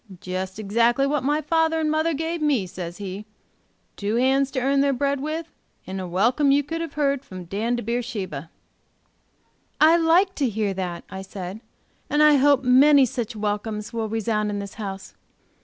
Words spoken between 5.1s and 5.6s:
with,